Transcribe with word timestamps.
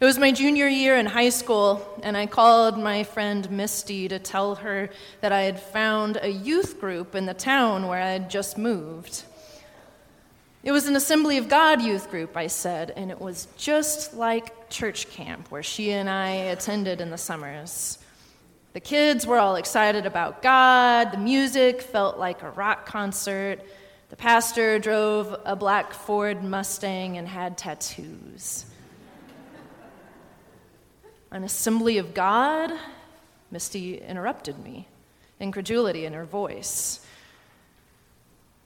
It 0.00 0.04
was 0.04 0.16
my 0.16 0.30
junior 0.30 0.68
year 0.68 0.96
in 0.96 1.06
high 1.06 1.30
school, 1.30 1.84
and 2.04 2.16
I 2.16 2.26
called 2.26 2.78
my 2.78 3.02
friend 3.02 3.50
Misty 3.50 4.06
to 4.06 4.20
tell 4.20 4.54
her 4.54 4.90
that 5.22 5.32
I 5.32 5.42
had 5.42 5.58
found 5.58 6.18
a 6.22 6.28
youth 6.28 6.78
group 6.80 7.16
in 7.16 7.26
the 7.26 7.34
town 7.34 7.88
where 7.88 8.00
I 8.00 8.10
had 8.10 8.30
just 8.30 8.56
moved. 8.56 9.24
It 10.62 10.70
was 10.70 10.86
an 10.86 10.94
Assembly 10.94 11.36
of 11.36 11.48
God 11.48 11.82
youth 11.82 12.12
group, 12.12 12.36
I 12.36 12.46
said, 12.46 12.92
and 12.94 13.10
it 13.10 13.20
was 13.20 13.48
just 13.56 14.14
like 14.14 14.70
church 14.70 15.10
camp 15.10 15.50
where 15.50 15.64
she 15.64 15.90
and 15.90 16.08
I 16.08 16.28
attended 16.30 17.00
in 17.00 17.10
the 17.10 17.18
summers. 17.18 17.98
The 18.74 18.80
kids 18.80 19.26
were 19.26 19.38
all 19.40 19.56
excited 19.56 20.06
about 20.06 20.42
God, 20.42 21.10
the 21.10 21.18
music 21.18 21.82
felt 21.82 22.18
like 22.18 22.44
a 22.44 22.50
rock 22.50 22.86
concert. 22.86 23.58
The 24.10 24.16
pastor 24.16 24.78
drove 24.78 25.36
a 25.44 25.56
black 25.56 25.92
Ford 25.92 26.44
Mustang 26.44 27.18
and 27.18 27.26
had 27.26 27.58
tattoos. 27.58 28.64
An 31.30 31.44
assembly 31.44 31.98
of 31.98 32.14
God? 32.14 32.72
Misty 33.50 33.98
interrupted 33.98 34.58
me, 34.58 34.88
incredulity 35.40 36.04
in 36.04 36.12
her 36.12 36.24
voice. 36.24 37.04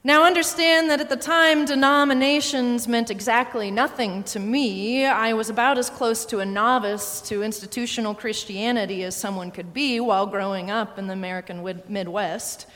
Now, 0.05 0.25
understand 0.25 0.89
that 0.89 0.99
at 0.99 1.07
the 1.07 1.15
time, 1.15 1.63
denominations 1.63 2.89
meant 2.89 3.09
exactly 3.09 3.71
nothing 3.71 4.23
to 4.23 4.39
me. 4.39 5.05
I 5.05 5.31
was 5.31 5.49
about 5.49 5.77
as 5.77 5.89
close 5.89 6.25
to 6.25 6.39
a 6.39 6.45
novice 6.45 7.21
to 7.21 7.41
institutional 7.41 8.13
Christianity 8.13 9.05
as 9.05 9.15
someone 9.15 9.49
could 9.49 9.73
be 9.73 10.01
while 10.01 10.25
growing 10.25 10.69
up 10.69 10.99
in 10.99 11.07
the 11.07 11.13
American 11.13 11.63
Midwest. 11.87 12.67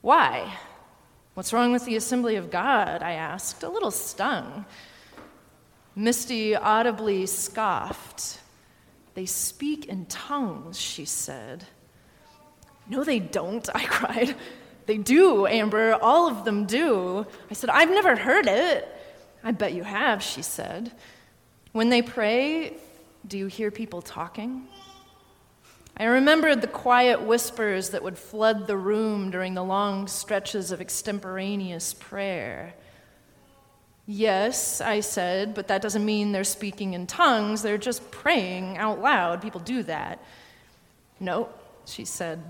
Why? 0.00 0.56
What's 1.34 1.52
wrong 1.52 1.72
with 1.72 1.84
the 1.84 1.96
Assembly 1.96 2.36
of 2.36 2.52
God? 2.52 3.02
I 3.02 3.12
asked, 3.12 3.64
a 3.64 3.68
little 3.68 3.90
stung. 3.90 4.64
Misty 5.96 6.54
audibly 6.54 7.26
scoffed. 7.26 8.38
They 9.16 9.24
speak 9.24 9.86
in 9.86 10.04
tongues, 10.06 10.78
she 10.78 11.06
said. 11.06 11.64
No, 12.86 13.02
they 13.02 13.18
don't, 13.18 13.66
I 13.74 13.84
cried. 13.84 14.36
They 14.84 14.98
do, 14.98 15.46
Amber. 15.46 15.94
All 15.94 16.28
of 16.28 16.44
them 16.44 16.66
do. 16.66 17.26
I 17.50 17.54
said, 17.54 17.70
I've 17.70 17.88
never 17.88 18.14
heard 18.14 18.46
it. 18.46 18.86
I 19.42 19.52
bet 19.52 19.72
you 19.72 19.84
have, 19.84 20.22
she 20.22 20.42
said. 20.42 20.92
When 21.72 21.88
they 21.88 22.02
pray, 22.02 22.76
do 23.26 23.38
you 23.38 23.46
hear 23.46 23.70
people 23.70 24.02
talking? 24.02 24.68
I 25.96 26.04
remembered 26.04 26.60
the 26.60 26.66
quiet 26.66 27.22
whispers 27.22 27.90
that 27.90 28.02
would 28.02 28.18
flood 28.18 28.66
the 28.66 28.76
room 28.76 29.30
during 29.30 29.54
the 29.54 29.64
long 29.64 30.08
stretches 30.08 30.72
of 30.72 30.82
extemporaneous 30.82 31.94
prayer. 31.94 32.74
Yes, 34.06 34.80
I 34.80 35.00
said, 35.00 35.54
but 35.54 35.66
that 35.68 35.82
doesn't 35.82 36.04
mean 36.04 36.30
they're 36.30 36.44
speaking 36.44 36.94
in 36.94 37.08
tongues. 37.08 37.62
They're 37.62 37.76
just 37.76 38.08
praying 38.12 38.78
out 38.78 39.00
loud. 39.00 39.42
People 39.42 39.60
do 39.60 39.82
that. 39.82 40.22
No, 41.18 41.48
she 41.86 42.04
said. 42.04 42.40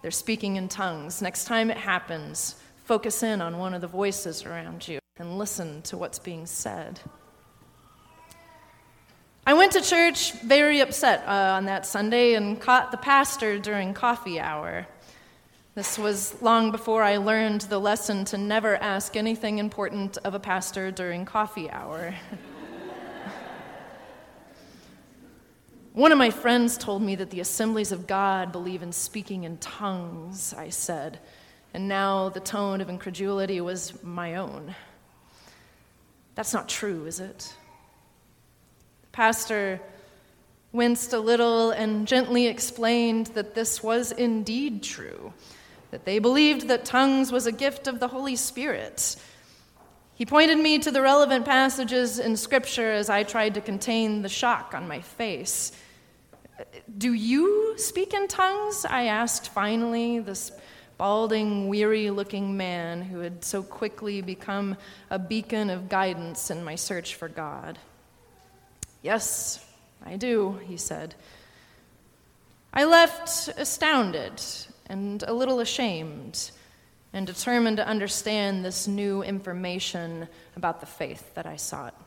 They're 0.00 0.10
speaking 0.10 0.56
in 0.56 0.68
tongues. 0.68 1.20
Next 1.20 1.44
time 1.44 1.70
it 1.70 1.76
happens, 1.76 2.56
focus 2.84 3.22
in 3.22 3.42
on 3.42 3.58
one 3.58 3.74
of 3.74 3.82
the 3.82 3.86
voices 3.86 4.44
around 4.46 4.88
you 4.88 4.98
and 5.18 5.36
listen 5.36 5.82
to 5.82 5.98
what's 5.98 6.18
being 6.18 6.46
said. 6.46 7.00
I 9.46 9.54
went 9.54 9.72
to 9.72 9.82
church 9.82 10.32
very 10.32 10.80
upset 10.80 11.24
uh, 11.26 11.56
on 11.56 11.66
that 11.66 11.84
Sunday 11.84 12.34
and 12.34 12.60
caught 12.60 12.92
the 12.92 12.96
pastor 12.96 13.58
during 13.58 13.92
coffee 13.92 14.40
hour. 14.40 14.86
This 15.74 15.98
was 15.98 16.36
long 16.42 16.70
before 16.70 17.02
I 17.02 17.16
learned 17.16 17.62
the 17.62 17.78
lesson 17.78 18.26
to 18.26 18.36
never 18.36 18.76
ask 18.76 19.16
anything 19.16 19.56
important 19.56 20.18
of 20.18 20.34
a 20.34 20.38
pastor 20.38 20.90
during 20.90 21.24
coffee 21.24 21.70
hour. 21.70 22.14
One 25.94 26.12
of 26.12 26.18
my 26.18 26.28
friends 26.28 26.76
told 26.76 27.00
me 27.00 27.14
that 27.14 27.30
the 27.30 27.40
assemblies 27.40 27.90
of 27.90 28.06
God 28.06 28.52
believe 28.52 28.82
in 28.82 28.92
speaking 28.92 29.44
in 29.44 29.56
tongues, 29.56 30.52
I 30.52 30.68
said, 30.68 31.20
and 31.72 31.88
now 31.88 32.28
the 32.28 32.40
tone 32.40 32.82
of 32.82 32.90
incredulity 32.90 33.58
was 33.62 34.02
my 34.02 34.34
own. 34.34 34.74
That's 36.34 36.52
not 36.52 36.68
true, 36.68 37.06
is 37.06 37.18
it? 37.18 37.54
The 39.00 39.08
pastor 39.12 39.80
winced 40.70 41.14
a 41.14 41.18
little 41.18 41.70
and 41.70 42.06
gently 42.06 42.46
explained 42.46 43.28
that 43.28 43.54
this 43.54 43.82
was 43.82 44.12
indeed 44.12 44.82
true 44.82 45.32
that 45.92 46.06
they 46.06 46.18
believed 46.18 46.68
that 46.68 46.86
tongues 46.86 47.30
was 47.30 47.46
a 47.46 47.52
gift 47.52 47.86
of 47.86 48.00
the 48.00 48.08
Holy 48.08 48.34
Spirit. 48.34 49.14
He 50.14 50.24
pointed 50.24 50.58
me 50.58 50.78
to 50.78 50.90
the 50.90 51.02
relevant 51.02 51.44
passages 51.44 52.18
in 52.18 52.36
Scripture 52.36 52.90
as 52.90 53.10
I 53.10 53.22
tried 53.22 53.54
to 53.54 53.60
contain 53.60 54.22
the 54.22 54.28
shock 54.28 54.72
on 54.74 54.88
my 54.88 55.00
face. 55.00 55.70
Do 56.96 57.12
you 57.12 57.74
speak 57.76 58.14
in 58.14 58.26
tongues? 58.26 58.86
I 58.86 59.04
asked 59.04 59.50
finally, 59.50 60.18
this 60.18 60.50
balding, 60.96 61.68
weary 61.68 62.08
looking 62.08 62.56
man 62.56 63.02
who 63.02 63.18
had 63.18 63.44
so 63.44 63.62
quickly 63.62 64.22
become 64.22 64.78
a 65.10 65.18
beacon 65.18 65.68
of 65.68 65.90
guidance 65.90 66.50
in 66.50 66.64
my 66.64 66.74
search 66.74 67.16
for 67.16 67.28
God. 67.28 67.78
Yes, 69.02 69.62
I 70.06 70.16
do, 70.16 70.58
he 70.64 70.78
said. 70.78 71.14
I 72.72 72.84
left 72.84 73.48
astounded 73.58 74.40
and 74.92 75.24
a 75.26 75.32
little 75.32 75.60
ashamed 75.60 76.50
and 77.14 77.26
determined 77.26 77.78
to 77.78 77.86
understand 77.86 78.62
this 78.62 78.86
new 78.86 79.22
information 79.22 80.28
about 80.54 80.80
the 80.80 80.86
faith 80.86 81.34
that 81.34 81.46
I 81.46 81.56
sought. 81.56 81.98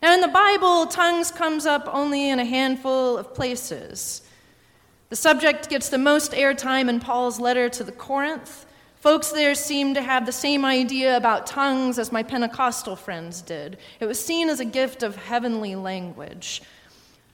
Now, 0.00 0.14
in 0.14 0.20
the 0.20 0.28
Bible, 0.28 0.86
tongues 0.86 1.32
comes 1.32 1.66
up 1.66 1.88
only 1.92 2.30
in 2.30 2.38
a 2.38 2.44
handful 2.44 3.18
of 3.18 3.34
places. 3.34 4.22
The 5.08 5.16
subject 5.16 5.68
gets 5.68 5.88
the 5.88 5.98
most 5.98 6.30
airtime 6.32 6.88
in 6.88 7.00
Paul's 7.00 7.40
letter 7.40 7.68
to 7.68 7.82
the 7.82 7.92
Corinth. 7.92 8.64
Folks 9.00 9.32
there 9.32 9.56
seem 9.56 9.94
to 9.94 10.02
have 10.02 10.24
the 10.24 10.32
same 10.32 10.64
idea 10.64 11.16
about 11.16 11.48
tongues 11.48 11.98
as 11.98 12.12
my 12.12 12.22
Pentecostal 12.22 12.94
friends 12.94 13.42
did. 13.42 13.78
It 13.98 14.06
was 14.06 14.24
seen 14.24 14.48
as 14.48 14.60
a 14.60 14.64
gift 14.64 15.02
of 15.02 15.16
heavenly 15.16 15.74
language. 15.74 16.62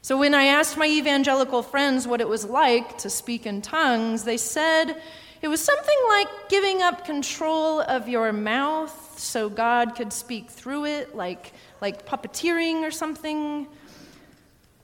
So 0.05 0.19
when 0.19 0.35
I 0.35 0.47
asked 0.47 0.77
my 0.77 0.89
evangelical 0.89 1.63
friends 1.63 2.09
what 2.09 2.21
it 2.21 2.29
was 2.29 2.45
like 2.45 2.99
to 2.99 3.09
speak 3.09 3.47
in 3.47 3.63
tongues, 3.63 4.25
they 4.25 4.37
said 4.37 5.01
it 5.41 5.47
was 5.47 5.61
something 5.61 5.99
like 6.09 6.49
giving 6.49 6.83
up 6.83 7.05
control 7.05 7.81
of 7.83 8.09
your 8.09 8.33
mouth 8.33 9.15
so 9.17 9.49
God 9.49 9.95
could 9.95 10.13
speak 10.13 10.51
through 10.51 10.87
it, 10.87 11.15
like, 11.15 11.53
like 11.81 12.05
puppeteering 12.05 12.83
or 12.83 12.91
something. 12.91 13.69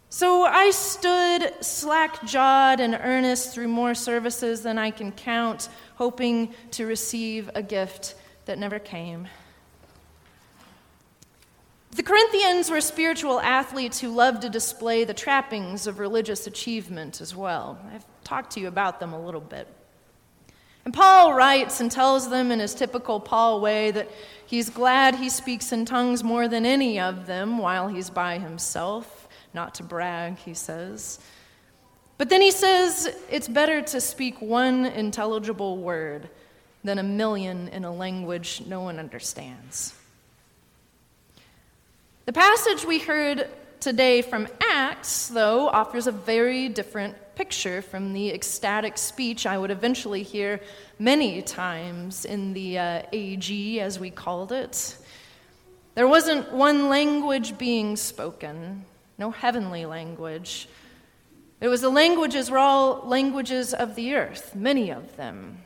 So 0.08 0.44
I 0.44 0.70
stood 0.70 1.52
slack 1.64 2.24
jawed 2.24 2.78
and 2.78 2.94
earnest 2.94 3.52
through 3.52 3.68
more 3.68 3.96
services 3.96 4.62
than 4.62 4.78
I 4.78 4.92
can 4.92 5.10
count, 5.10 5.68
hoping 5.96 6.54
to 6.70 6.86
receive 6.86 7.50
a 7.56 7.62
gift 7.62 8.14
that 8.44 8.56
never 8.56 8.78
came. 8.78 9.26
The 11.92 12.02
Corinthians 12.02 12.70
were 12.70 12.80
spiritual 12.80 13.40
athletes 13.40 14.00
who 14.00 14.08
loved 14.08 14.42
to 14.42 14.50
display 14.50 15.04
the 15.04 15.14
trappings 15.14 15.86
of 15.86 15.98
religious 15.98 16.46
achievement 16.46 17.20
as 17.20 17.34
well. 17.34 17.78
I've 17.92 18.04
talked 18.24 18.52
to 18.52 18.60
you 18.60 18.68
about 18.68 19.00
them 19.00 19.12
a 19.12 19.20
little 19.20 19.40
bit. 19.40 19.66
And 20.84 20.94
Paul 20.94 21.34
writes 21.34 21.80
and 21.80 21.90
tells 21.90 22.30
them 22.30 22.50
in 22.50 22.60
his 22.60 22.74
typical 22.74 23.20
Paul 23.20 23.60
way 23.60 23.90
that 23.90 24.10
he's 24.46 24.70
glad 24.70 25.16
he 25.16 25.28
speaks 25.28 25.72
in 25.72 25.84
tongues 25.84 26.22
more 26.22 26.48
than 26.48 26.64
any 26.64 27.00
of 27.00 27.26
them 27.26 27.58
while 27.58 27.88
he's 27.88 28.10
by 28.10 28.38
himself. 28.38 29.28
Not 29.52 29.74
to 29.76 29.82
brag, 29.82 30.38
he 30.38 30.54
says. 30.54 31.18
But 32.16 32.30
then 32.30 32.40
he 32.40 32.50
says 32.50 33.14
it's 33.30 33.48
better 33.48 33.80
to 33.82 34.00
speak 34.00 34.40
one 34.40 34.86
intelligible 34.86 35.78
word 35.78 36.28
than 36.84 36.98
a 36.98 37.02
million 37.02 37.68
in 37.68 37.84
a 37.84 37.92
language 37.92 38.62
no 38.66 38.80
one 38.80 38.98
understands. 38.98 39.94
The 42.28 42.34
passage 42.34 42.84
we 42.84 42.98
heard 42.98 43.48
today 43.80 44.20
from 44.20 44.48
Acts, 44.60 45.28
though, 45.28 45.66
offers 45.66 46.06
a 46.06 46.12
very 46.12 46.68
different 46.68 47.16
picture 47.36 47.80
from 47.80 48.12
the 48.12 48.34
ecstatic 48.34 48.98
speech 48.98 49.46
I 49.46 49.56
would 49.56 49.70
eventually 49.70 50.22
hear 50.22 50.60
many 50.98 51.40
times 51.40 52.26
in 52.26 52.52
the 52.52 52.78
uh, 52.78 53.02
AG, 53.14 53.80
as 53.80 53.98
we 53.98 54.10
called 54.10 54.52
it. 54.52 54.94
There 55.94 56.06
wasn't 56.06 56.52
one 56.52 56.90
language 56.90 57.56
being 57.56 57.96
spoken, 57.96 58.84
no 59.16 59.30
heavenly 59.30 59.86
language. 59.86 60.68
It 61.62 61.68
was 61.68 61.80
the 61.80 61.88
languages 61.88 62.50
were 62.50 62.58
all 62.58 63.06
languages 63.06 63.72
of 63.72 63.94
the 63.94 64.16
earth, 64.16 64.54
many 64.54 64.90
of 64.90 65.16
them. 65.16 65.62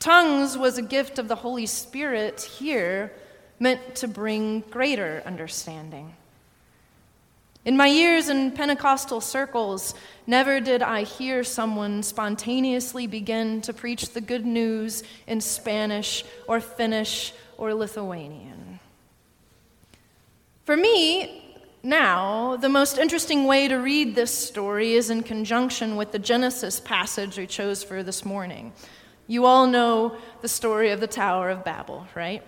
Tongues 0.00 0.58
was 0.58 0.76
a 0.76 0.82
gift 0.82 1.20
of 1.20 1.28
the 1.28 1.36
Holy 1.36 1.66
Spirit 1.66 2.40
here 2.40 3.12
meant 3.58 3.96
to 3.96 4.08
bring 4.08 4.60
greater 4.70 5.22
understanding. 5.24 6.14
In 7.64 7.76
my 7.76 7.88
years 7.88 8.28
in 8.28 8.52
Pentecostal 8.52 9.20
circles, 9.20 9.94
never 10.24 10.60
did 10.60 10.82
I 10.82 11.02
hear 11.02 11.42
someone 11.42 12.04
spontaneously 12.04 13.08
begin 13.08 13.60
to 13.62 13.72
preach 13.72 14.10
the 14.10 14.20
good 14.20 14.46
news 14.46 15.02
in 15.26 15.40
Spanish 15.40 16.24
or 16.46 16.60
Finnish 16.60 17.32
or 17.58 17.74
Lithuanian. 17.74 18.78
For 20.64 20.76
me, 20.76 21.42
now, 21.82 22.56
the 22.56 22.68
most 22.68 22.98
interesting 22.98 23.46
way 23.46 23.68
to 23.68 23.76
read 23.76 24.14
this 24.14 24.32
story 24.32 24.94
is 24.94 25.10
in 25.10 25.22
conjunction 25.22 25.96
with 25.96 26.12
the 26.12 26.18
Genesis 26.18 26.80
passage 26.80 27.36
we 27.36 27.46
chose 27.46 27.82
for 27.82 28.02
this 28.02 28.24
morning. 28.24 28.72
You 29.26 29.44
all 29.44 29.66
know 29.66 30.16
the 30.40 30.48
story 30.48 30.90
of 30.90 31.00
the 31.00 31.06
Tower 31.06 31.50
of 31.50 31.64
Babel, 31.64 32.06
right? 32.14 32.42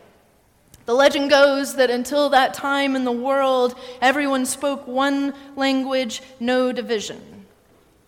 The 0.88 0.94
legend 0.94 1.28
goes 1.28 1.74
that 1.74 1.90
until 1.90 2.30
that 2.30 2.54
time 2.54 2.96
in 2.96 3.04
the 3.04 3.12
world, 3.12 3.74
everyone 4.00 4.46
spoke 4.46 4.86
one 4.86 5.34
language, 5.54 6.22
no 6.40 6.72
division. 6.72 7.44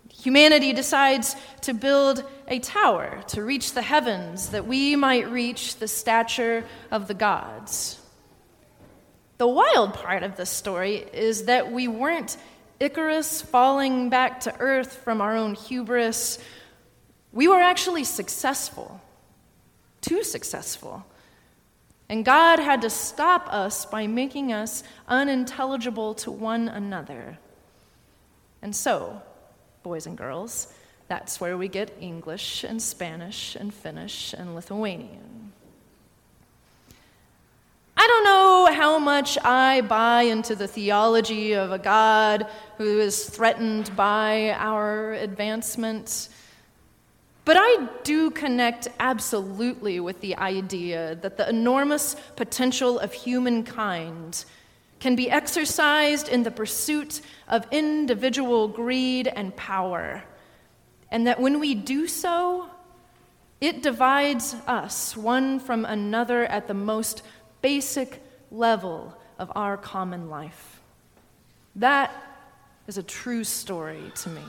Humanity 0.09 0.73
decides 0.73 1.37
to 1.61 1.75
build 1.75 2.25
a 2.49 2.59
tower 2.59 3.23
to 3.29 3.45
reach 3.45 3.75
the 3.75 3.83
heavens 3.83 4.49
that 4.53 4.67
we 4.67 4.97
might 4.97 5.31
reach 5.31 5.77
the 5.77 5.87
stature 5.87 6.65
of 6.91 7.07
the 7.07 7.13
gods. 7.13 8.01
The 9.37 9.47
wild 9.47 9.93
part 9.93 10.23
of 10.23 10.39
this 10.39 10.49
story 10.49 11.05
is 11.13 11.45
that 11.45 11.71
we 11.71 11.87
weren't 11.87 12.39
Icarus 12.81 13.43
falling 13.43 14.09
back 14.09 14.41
to 14.41 14.59
earth 14.59 14.95
from 15.05 15.21
our 15.21 15.37
own 15.37 15.55
hubris. 15.55 16.39
We 17.31 17.47
were 17.47 17.61
actually 17.61 18.05
successful, 18.05 19.03
too 20.01 20.25
successful. 20.25 21.05
And 22.11 22.25
God 22.25 22.59
had 22.59 22.83
to 22.83 22.91
stop 22.91 23.47
us 23.53 23.87
by 23.87 24.09
making 24.09 24.53
us 24.53 24.83
unintelligible 25.07 26.15
to 26.15 26.33
one 26.33 26.67
another. 26.69 27.39
And 28.63 28.75
so, 28.75 29.23
boys 29.85 30.07
and 30.07 30.19
girls, 30.19 30.75
that's 31.07 31.41
where 31.41 31.57
we 31.57 31.69
get 31.69 31.97
English 32.01 32.65
and 32.65 32.83
Spanish 32.83 33.55
and 33.55 33.73
Finnish 33.73 34.33
and 34.33 34.57
Lithuanian. 34.57 35.53
I 37.97 38.05
don't 38.09 38.25
know 38.25 38.75
how 38.75 38.99
much 38.99 39.39
I 39.45 39.83
buy 39.83 40.23
into 40.23 40.57
the 40.57 40.67
theology 40.67 41.53
of 41.53 41.71
a 41.71 41.79
God 41.79 42.49
who 42.77 42.99
is 42.99 43.25
threatened 43.31 43.95
by 43.95 44.57
our 44.59 45.13
advancement. 45.13 46.29
But 47.45 47.57
I 47.59 47.89
do 48.05 48.31
connect 48.31 48.89
absolutely 48.99 49.99
with 49.99 50.21
the 50.21 50.37
idea 50.37 51.17
that 51.17 51.37
the 51.37 51.49
enormous 51.49 52.15
potential 52.37 52.99
of 52.99 53.13
humankind 53.13 54.45
can 55.01 55.17
be 55.17 55.31
exercised 55.31 56.29
in 56.29 56.43
the 56.43 56.51
pursuit 56.51 57.23
of 57.49 57.67
individual 57.71 58.69
greed 58.69 59.27
and 59.27 59.57
power, 59.57 60.23
and 61.11 61.27
that 61.27 61.41
when 61.41 61.59
we 61.59 61.75
do 61.75 62.07
so, 62.07 62.69
it 63.61 63.83
divides 63.83 64.55
us 64.67 65.17
one 65.17 65.59
from 65.59 65.85
another 65.85 66.45
at 66.45 66.69
the 66.69 66.75
most 66.75 67.23
basic 67.63 68.23
level 68.51 69.17
of 69.39 69.51
our 69.55 69.77
common 69.77 70.29
life. 70.29 70.81
That 71.77 72.13
is 72.87 72.99
a 72.99 73.03
true 73.03 73.45
story 73.45 74.13
to 74.17 74.29
me. 74.29 74.43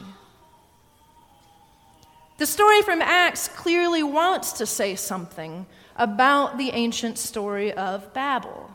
The 2.42 2.48
story 2.48 2.82
from 2.82 3.04
Acts 3.04 3.48
clearly 3.50 4.02
wants 4.02 4.54
to 4.54 4.66
say 4.66 4.96
something 4.96 5.68
about 5.96 6.58
the 6.58 6.72
ancient 6.72 7.20
story 7.20 7.72
of 7.72 8.16
Babel. 8.16 8.72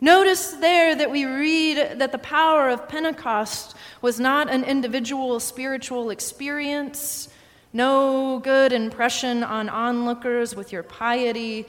Notice 0.00 0.54
there 0.54 0.92
that 0.96 1.08
we 1.08 1.24
read 1.24 2.00
that 2.00 2.10
the 2.10 2.18
power 2.18 2.68
of 2.68 2.88
Pentecost 2.88 3.76
was 4.02 4.18
not 4.18 4.50
an 4.50 4.64
individual 4.64 5.38
spiritual 5.38 6.10
experience, 6.10 7.28
no 7.72 8.40
good 8.40 8.72
impression 8.72 9.44
on 9.44 9.68
onlookers 9.68 10.56
with 10.56 10.72
your 10.72 10.82
piety. 10.82 11.64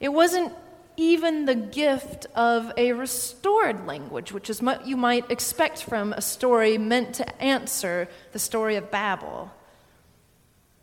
It 0.00 0.10
wasn't 0.10 0.52
even 0.98 1.46
the 1.46 1.54
gift 1.54 2.26
of 2.34 2.74
a 2.76 2.92
restored 2.92 3.86
language, 3.86 4.32
which 4.32 4.50
is 4.50 4.60
what 4.60 4.86
you 4.86 4.98
might 4.98 5.30
expect 5.30 5.82
from 5.82 6.12
a 6.12 6.20
story 6.20 6.76
meant 6.76 7.14
to 7.14 7.42
answer 7.42 8.06
the 8.32 8.38
story 8.38 8.76
of 8.76 8.90
Babel. 8.90 9.50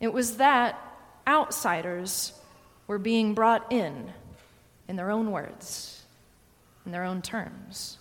It 0.00 0.12
was 0.12 0.36
that 0.36 0.78
outsiders 1.26 2.32
were 2.86 2.98
being 2.98 3.34
brought 3.34 3.72
in, 3.72 4.12
in 4.88 4.96
their 4.96 5.10
own 5.10 5.30
words, 5.30 6.02
in 6.86 6.92
their 6.92 7.04
own 7.04 7.20
terms. 7.22 7.98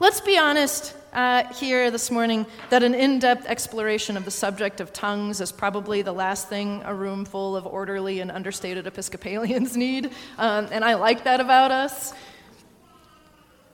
Let's 0.00 0.20
be 0.20 0.38
honest 0.38 0.94
uh, 1.12 1.52
here 1.54 1.90
this 1.90 2.08
morning 2.10 2.46
that 2.70 2.84
an 2.84 2.94
in 2.94 3.18
depth 3.18 3.46
exploration 3.46 4.16
of 4.16 4.24
the 4.24 4.30
subject 4.30 4.80
of 4.80 4.92
tongues 4.92 5.40
is 5.40 5.50
probably 5.50 6.02
the 6.02 6.12
last 6.12 6.48
thing 6.48 6.82
a 6.84 6.94
room 6.94 7.24
full 7.24 7.56
of 7.56 7.66
orderly 7.66 8.20
and 8.20 8.30
understated 8.30 8.86
Episcopalians 8.86 9.76
need. 9.76 10.12
Um, 10.38 10.68
and 10.70 10.84
I 10.84 10.94
like 10.94 11.24
that 11.24 11.40
about 11.40 11.72
us. 11.72 12.14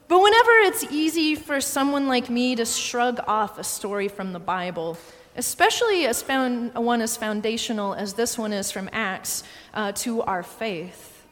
But 0.07 0.19
whenever 0.19 0.51
it's 0.61 0.83
easy 0.91 1.35
for 1.35 1.61
someone 1.61 2.07
like 2.07 2.27
me 2.27 2.55
to 2.55 2.65
shrug 2.65 3.19
off 3.27 3.59
a 3.59 3.63
story 3.63 4.07
from 4.07 4.33
the 4.33 4.39
Bible, 4.39 4.97
especially 5.35 6.05
as 6.05 6.21
found, 6.21 6.73
one 6.75 7.01
as 7.01 7.17
foundational 7.17 7.93
as 7.93 8.13
this 8.13 8.37
one 8.37 8.53
is 8.53 8.71
from 8.71 8.89
Acts 8.91 9.43
uh, 9.73 9.91
to 9.93 10.21
our 10.21 10.43
faith. 10.43 11.25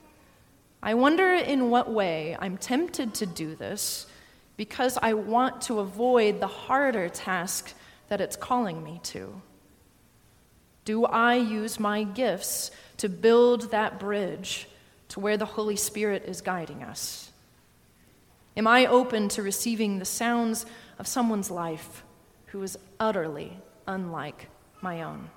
I 0.82 0.94
wonder 0.96 1.34
in 1.34 1.70
what 1.70 1.90
way 1.90 2.36
I'm 2.40 2.58
tempted 2.58 3.14
to 3.16 3.26
do 3.26 3.56
this 3.56 4.06
because 4.58 4.98
I 5.02 5.14
want 5.14 5.62
to 5.64 5.80
avoid 5.80 6.40
the 6.40 6.48
harder 6.48 7.08
task 7.10 7.74
that 8.10 8.20
it's 8.20 8.36
calling 8.36 8.84
me 8.84 9.00
to. 9.04 9.42
Do 10.86 11.06
I 11.06 11.36
use 11.36 11.80
my 11.80 12.04
gifts 12.04 12.72
to 12.98 13.08
build 13.08 13.72
that 13.72 14.00
bridge 14.00 14.68
to 15.10 15.22
where 15.22 15.38
the 15.38 15.46
Holy 15.46 15.78
Spirit 15.78 16.26
is 16.28 16.42
guiding 16.42 16.84
us? 16.84 17.32
Am 18.58 18.68
I 18.68 18.86
open 18.86 19.30
to 19.30 19.42
receiving 19.42 19.98
the 19.98 20.06
sounds 20.06 20.66
of 21.00 21.08
someone's 21.08 21.50
life 21.50 22.04
who 22.48 22.62
is 22.62 22.78
utterly 23.00 23.58
unlike 23.88 24.50
my 24.82 25.04
own. 25.04 25.30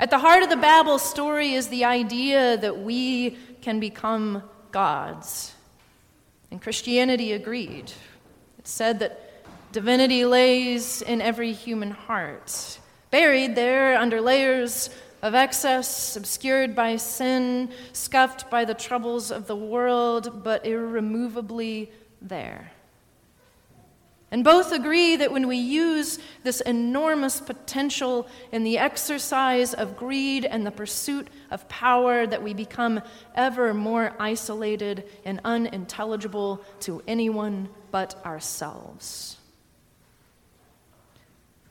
At 0.00 0.10
the 0.10 0.18
heart 0.18 0.44
of 0.44 0.48
the 0.48 0.56
Babel 0.56 0.98
story 0.98 1.54
is 1.54 1.68
the 1.68 1.84
idea 1.84 2.56
that 2.56 2.78
we 2.78 3.36
can 3.62 3.80
become 3.80 4.44
gods. 4.70 5.52
And 6.50 6.62
Christianity 6.62 7.32
agreed. 7.32 7.92
It 8.58 8.68
said 8.68 9.00
that 9.00 9.42
divinity 9.72 10.24
lays 10.24 11.02
in 11.02 11.20
every 11.20 11.52
human 11.52 11.90
heart, 11.90 12.78
buried 13.10 13.56
there 13.56 13.96
under 13.96 14.20
layers 14.20 14.90
of 15.20 15.34
excess, 15.34 16.16
obscured 16.16 16.76
by 16.76 16.96
sin, 16.96 17.70
scuffed 17.92 18.48
by 18.50 18.64
the 18.64 18.74
troubles 18.74 19.32
of 19.32 19.46
the 19.48 19.56
world, 19.56 20.44
but 20.44 20.64
irremovably 20.64 21.90
there. 22.22 22.70
And 24.30 24.44
both 24.44 24.72
agree 24.72 25.16
that 25.16 25.32
when 25.32 25.48
we 25.48 25.56
use 25.56 26.18
this 26.42 26.60
enormous 26.60 27.40
potential 27.40 28.28
in 28.52 28.62
the 28.62 28.76
exercise 28.76 29.72
of 29.72 29.96
greed 29.96 30.44
and 30.44 30.66
the 30.66 30.70
pursuit 30.70 31.28
of 31.50 31.66
power, 31.68 32.26
that 32.26 32.42
we 32.42 32.52
become 32.52 33.00
ever 33.34 33.72
more 33.72 34.12
isolated 34.18 35.04
and 35.24 35.40
unintelligible 35.44 36.62
to 36.80 37.02
anyone 37.08 37.70
but 37.90 38.22
ourselves. 38.26 39.38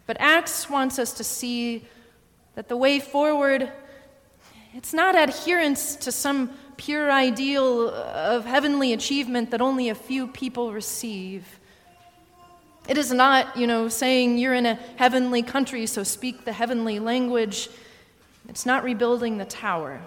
But 0.07 0.17
Acts 0.19 0.67
wants 0.67 0.97
us 0.97 1.13
to 1.13 1.23
see 1.23 1.85
that 2.55 2.69
the 2.69 2.77
way 2.77 2.99
forward 2.99 3.71
it's 4.73 4.93
not 4.93 5.15
adherence 5.15 5.95
to 5.95 6.11
some 6.11 6.51
pure 6.75 7.11
ideal 7.11 7.89
of 7.89 8.45
heavenly 8.45 8.93
achievement 8.93 9.49
that 9.49 9.61
only 9.61 9.89
a 9.89 9.95
few 9.95 10.27
people 10.27 10.71
receive. 10.71 11.56
It 12.87 12.97
is 12.97 13.11
not, 13.11 13.57
you 13.57 13.67
know, 13.67 13.89
saying 13.89 14.37
you're 14.37 14.53
in 14.53 14.65
a 14.65 14.75
heavenly 14.95 15.43
country, 15.43 15.85
so 15.87 16.03
speak 16.03 16.45
the 16.45 16.53
heavenly 16.53 16.99
language. 16.99 17.69
It's 18.47 18.65
not 18.65 18.83
rebuilding 18.83 19.37
the 19.37 19.45
tower. 19.45 20.01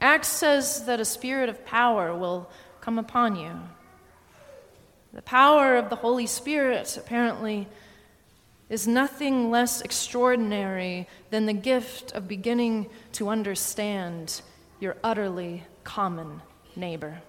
Acts 0.00 0.28
says 0.28 0.84
that 0.86 1.00
a 1.00 1.04
spirit 1.04 1.48
of 1.48 1.64
power 1.64 2.14
will 2.14 2.50
come 2.80 2.98
upon 2.98 3.36
you. 3.36 3.52
The 5.12 5.22
power 5.22 5.76
of 5.76 5.88
the 5.88 5.96
Holy 5.96 6.26
Spirit, 6.26 6.96
apparently, 6.96 7.68
is 8.68 8.86
nothing 8.86 9.50
less 9.50 9.80
extraordinary 9.80 11.08
than 11.30 11.46
the 11.46 11.52
gift 11.52 12.12
of 12.12 12.26
beginning 12.26 12.90
to 13.12 13.28
understand 13.28 14.42
your 14.80 14.96
utterly 15.02 15.64
common 15.84 16.42
neighbor. 16.74 17.22